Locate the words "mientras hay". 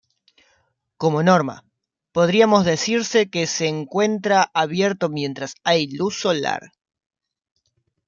5.09-5.91